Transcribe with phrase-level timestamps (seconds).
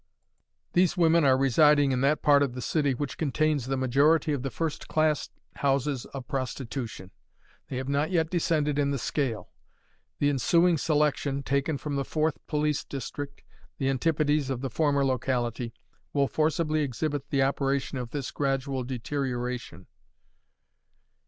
[0.73, 4.41] These women are residing in that part of the city which contains the majority of
[4.41, 7.11] the first class houses of prostitution;
[7.69, 9.51] they have not yet descended in the scale.
[10.17, 13.43] The ensuing selection, taken from the Fourth Police District,
[13.77, 15.71] the antipodes of the former locality,
[16.13, 19.85] will forcibly exhibit the operation of this gradual deterioration.